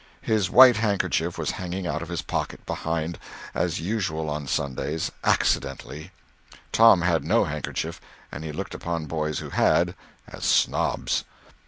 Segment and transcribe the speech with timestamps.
[0.23, 3.19] His white handkerchief was hanging out of his pocket behind,
[3.53, 6.09] as usual on Sundays—accidentally.
[6.71, 8.01] Tom had no handkerchief,
[8.31, 9.93] and he looked upon boys who had
[10.27, 11.23] as snobs.